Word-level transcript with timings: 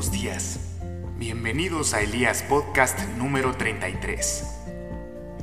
Buenos 0.00 0.18
días. 0.18 0.58
Bienvenidos 1.18 1.92
a 1.92 2.00
Elías 2.00 2.42
Podcast 2.44 2.98
número 3.18 3.54
33. 3.54 4.46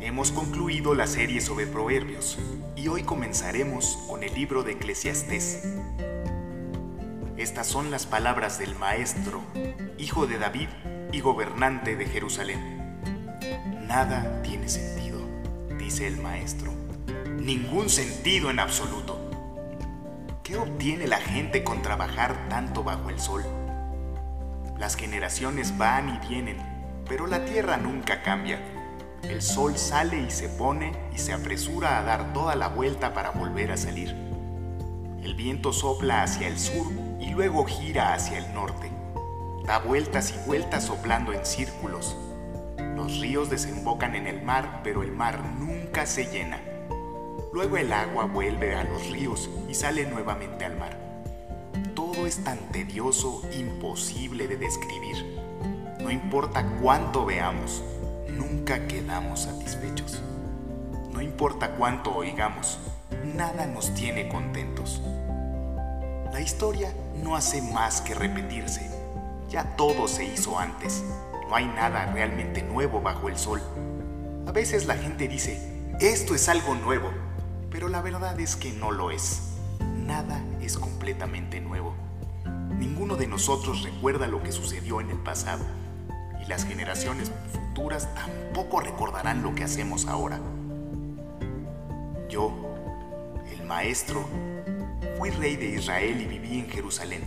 Hemos 0.01 0.31
concluido 0.31 0.95
la 0.95 1.05
serie 1.05 1.41
sobre 1.41 1.67
proverbios 1.67 2.39
y 2.75 2.87
hoy 2.87 3.03
comenzaremos 3.03 3.99
con 4.07 4.23
el 4.23 4.33
libro 4.33 4.63
de 4.63 4.71
Eclesiastés. 4.71 5.63
Estas 7.37 7.67
son 7.67 7.91
las 7.91 8.07
palabras 8.07 8.57
del 8.57 8.73
maestro, 8.73 9.43
hijo 9.99 10.25
de 10.25 10.39
David 10.39 10.69
y 11.11 11.19
gobernante 11.19 11.95
de 11.95 12.07
Jerusalén. 12.07 12.97
Nada 13.87 14.41
tiene 14.41 14.69
sentido, 14.69 15.19
dice 15.77 16.07
el 16.07 16.17
maestro. 16.17 16.73
Ningún 17.39 17.91
sentido 17.91 18.49
en 18.49 18.57
absoluto. 18.59 19.21
¿Qué 20.41 20.57
obtiene 20.57 21.05
la 21.05 21.19
gente 21.19 21.63
con 21.63 21.83
trabajar 21.83 22.49
tanto 22.49 22.83
bajo 22.83 23.11
el 23.11 23.19
sol? 23.19 23.45
Las 24.79 24.95
generaciones 24.95 25.75
van 25.77 26.09
y 26.09 26.27
vienen, 26.27 26.57
pero 27.09 27.25
la 27.25 27.45
tierra 27.45 27.77
nunca 27.77 28.21
cambia. 28.21 28.59
El 29.23 29.41
sol 29.41 29.75
sale 29.75 30.21
y 30.21 30.29
se 30.29 30.49
pone 30.49 30.93
y 31.11 31.17
se 31.17 31.33
apresura 31.33 31.97
a 31.97 32.03
dar 32.03 32.31
toda 32.31 32.55
la 32.55 32.67
vuelta 32.67 33.13
para 33.13 33.31
volver 33.31 33.71
a 33.71 33.77
salir. 33.77 34.15
El 35.23 35.33
viento 35.33 35.73
sopla 35.73 36.21
hacia 36.21 36.47
el 36.47 36.59
sur 36.59 36.85
y 37.19 37.31
luego 37.31 37.65
gira 37.65 38.13
hacia 38.13 38.37
el 38.37 38.53
norte. 38.53 38.91
Da 39.65 39.79
vueltas 39.79 40.31
y 40.31 40.47
vueltas 40.47 40.85
soplando 40.85 41.33
en 41.33 41.43
círculos. 41.43 42.15
Los 42.95 43.19
ríos 43.19 43.49
desembocan 43.49 44.13
en 44.15 44.27
el 44.27 44.43
mar, 44.43 44.81
pero 44.83 45.01
el 45.01 45.11
mar 45.11 45.43
nunca 45.59 46.05
se 46.05 46.27
llena. 46.27 46.61
Luego 47.51 47.77
el 47.77 47.91
agua 47.91 48.25
vuelve 48.25 48.75
a 48.75 48.83
los 48.83 49.09
ríos 49.09 49.49
y 49.67 49.73
sale 49.73 50.05
nuevamente 50.05 50.65
al 50.65 50.77
mar. 50.77 51.06
Es 52.27 52.43
tan 52.43 52.57
tedioso, 52.73 53.41
imposible 53.57 54.49
de 54.49 54.57
describir. 54.57 55.15
No 56.01 56.11
importa 56.11 56.65
cuánto 56.81 57.25
veamos, 57.25 57.81
nunca 58.27 58.85
quedamos 58.85 59.43
satisfechos. 59.43 60.21
No 61.13 61.21
importa 61.21 61.75
cuánto 61.77 62.13
oigamos, 62.13 62.79
nada 63.33 63.65
nos 63.65 63.93
tiene 63.93 64.27
contentos. 64.27 65.01
La 66.33 66.41
historia 66.41 66.91
no 67.23 67.37
hace 67.37 67.61
más 67.61 68.01
que 68.01 68.13
repetirse. 68.13 68.91
Ya 69.49 69.77
todo 69.77 70.09
se 70.09 70.25
hizo 70.25 70.59
antes. 70.59 71.05
No 71.47 71.55
hay 71.55 71.67
nada 71.67 72.11
realmente 72.11 72.61
nuevo 72.61 72.99
bajo 72.99 73.29
el 73.29 73.37
sol. 73.37 73.61
A 74.45 74.51
veces 74.51 74.85
la 74.85 74.97
gente 74.97 75.29
dice, 75.29 75.61
esto 76.01 76.35
es 76.35 76.49
algo 76.49 76.75
nuevo, 76.75 77.09
pero 77.71 77.87
la 77.87 78.01
verdad 78.01 78.37
es 78.37 78.57
que 78.57 78.73
no 78.73 78.91
lo 78.91 79.11
es. 79.11 79.43
Nada 80.05 80.43
es 80.59 80.77
completamente 80.77 81.61
nuevo. 81.61 81.95
Ninguno 82.77 83.15
de 83.15 83.27
nosotros 83.27 83.83
recuerda 83.83 84.27
lo 84.27 84.43
que 84.43 84.51
sucedió 84.51 85.01
en 85.01 85.09
el 85.09 85.17
pasado 85.17 85.65
y 86.41 86.47
las 86.47 86.65
generaciones 86.65 87.31
futuras 87.51 88.13
tampoco 88.13 88.79
recordarán 88.79 89.43
lo 89.43 89.55
que 89.55 89.63
hacemos 89.63 90.05
ahora. 90.07 90.39
Yo, 92.29 92.53
el 93.51 93.65
maestro, 93.65 94.25
fui 95.17 95.29
rey 95.31 95.55
de 95.55 95.75
Israel 95.75 96.21
y 96.21 96.25
viví 96.25 96.59
en 96.59 96.69
Jerusalén. 96.69 97.23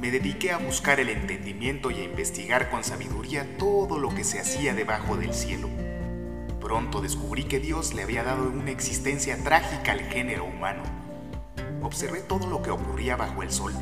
Me 0.00 0.10
dediqué 0.10 0.52
a 0.52 0.58
buscar 0.58 1.00
el 1.00 1.08
entendimiento 1.08 1.90
y 1.90 2.00
a 2.00 2.04
investigar 2.04 2.70
con 2.70 2.84
sabiduría 2.84 3.56
todo 3.58 3.98
lo 3.98 4.14
que 4.14 4.22
se 4.22 4.38
hacía 4.38 4.74
debajo 4.74 5.16
del 5.16 5.34
cielo 5.34 5.68
Pronto 6.68 7.00
descubrí 7.00 7.44
que 7.44 7.60
Dios 7.60 7.94
le 7.94 8.02
había 8.02 8.24
dado 8.24 8.50
una 8.50 8.70
existencia 8.70 9.42
trágica 9.42 9.92
al 9.92 10.00
género 10.00 10.44
humano. 10.44 10.82
Observé 11.82 12.20
todo 12.20 12.46
lo 12.46 12.60
que 12.60 12.70
ocurría 12.70 13.16
bajo 13.16 13.42
el 13.42 13.50
sol 13.50 13.72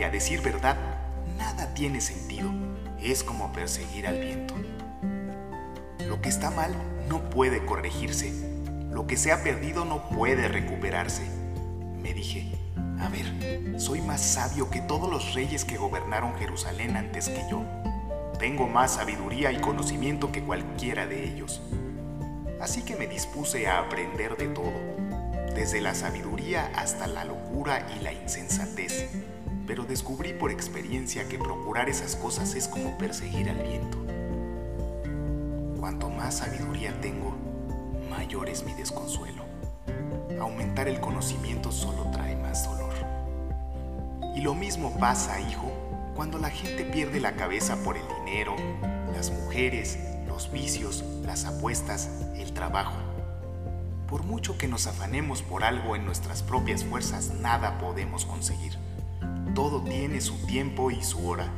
y 0.00 0.02
a 0.02 0.08
decir 0.08 0.40
verdad, 0.40 0.78
nada 1.36 1.74
tiene 1.74 2.00
sentido. 2.00 2.50
Es 3.02 3.22
como 3.22 3.52
perseguir 3.52 4.06
al 4.06 4.18
viento. 4.18 4.54
Lo 6.06 6.22
que 6.22 6.30
está 6.30 6.50
mal 6.50 6.74
no 7.06 7.28
puede 7.28 7.66
corregirse. 7.66 8.32
Lo 8.90 9.06
que 9.06 9.18
se 9.18 9.30
ha 9.30 9.42
perdido 9.42 9.84
no 9.84 10.08
puede 10.08 10.48
recuperarse. 10.48 11.22
Me 12.02 12.14
dije, 12.14 12.50
a 12.98 13.10
ver, 13.10 13.78
soy 13.78 14.00
más 14.00 14.22
sabio 14.22 14.70
que 14.70 14.80
todos 14.80 15.10
los 15.10 15.34
reyes 15.34 15.66
que 15.66 15.76
gobernaron 15.76 16.34
Jerusalén 16.38 16.96
antes 16.96 17.28
que 17.28 17.44
yo. 17.50 17.62
Tengo 18.38 18.66
más 18.66 18.94
sabiduría 18.94 19.52
y 19.52 19.60
conocimiento 19.60 20.32
que 20.32 20.42
cualquiera 20.42 21.06
de 21.06 21.24
ellos 21.24 21.60
así 22.60 22.82
que 22.82 22.94
me 22.94 23.06
dispuse 23.06 23.66
a 23.66 23.78
aprender 23.78 24.36
de 24.36 24.48
todo, 24.48 24.72
desde 25.54 25.80
la 25.80 25.94
sabiduría 25.94 26.70
hasta 26.76 27.06
la 27.06 27.24
locura 27.24 27.86
y 27.96 28.02
la 28.02 28.12
insensatez, 28.12 29.08
pero 29.70 29.84
descubrí 29.84 30.32
por 30.32 30.50
experiencia 30.50 31.28
que 31.28 31.38
procurar 31.38 31.88
esas 31.88 32.16
cosas 32.16 32.56
es 32.56 32.66
como 32.66 32.98
perseguir 32.98 33.48
al 33.48 33.58
viento. 33.58 33.98
Cuanto 35.78 36.10
más 36.10 36.38
sabiduría 36.38 37.00
tengo, 37.00 37.36
mayor 38.10 38.48
es 38.48 38.64
mi 38.64 38.74
desconsuelo. 38.74 39.44
Aumentar 40.40 40.88
el 40.88 40.98
conocimiento 40.98 41.70
solo 41.70 42.10
trae 42.10 42.34
más 42.34 42.68
dolor. 42.68 42.92
Y 44.34 44.40
lo 44.40 44.56
mismo 44.56 44.98
pasa, 44.98 45.40
hijo, 45.40 45.70
cuando 46.16 46.38
la 46.38 46.50
gente 46.50 46.82
pierde 46.82 47.20
la 47.20 47.36
cabeza 47.36 47.76
por 47.84 47.96
el 47.96 48.02
dinero, 48.24 48.56
las 49.14 49.30
mujeres, 49.30 50.00
los 50.26 50.50
vicios, 50.50 51.04
las 51.24 51.44
apuestas, 51.44 52.10
el 52.34 52.52
trabajo. 52.54 52.96
Por 54.08 54.24
mucho 54.24 54.58
que 54.58 54.66
nos 54.66 54.88
afanemos 54.88 55.42
por 55.42 55.62
algo 55.62 55.94
en 55.94 56.06
nuestras 56.06 56.42
propias 56.42 56.82
fuerzas, 56.82 57.34
nada 57.40 57.78
podemos 57.78 58.26
conseguir. 58.26 58.89
Todo 59.54 59.82
tiene 59.82 60.20
su 60.20 60.34
tiempo 60.46 60.90
y 60.90 61.02
su 61.02 61.26
hora. 61.26 61.52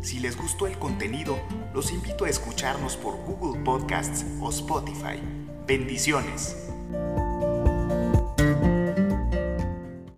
Si 0.00 0.20
les 0.20 0.36
gustó 0.36 0.66
el 0.66 0.78
contenido, 0.78 1.38
los 1.74 1.92
invito 1.92 2.24
a 2.24 2.28
escucharnos 2.28 2.96
por 2.96 3.16
Google 3.16 3.60
Podcasts 3.62 4.24
o 4.40 4.50
Spotify. 4.50 5.20
Bendiciones. 5.66 6.73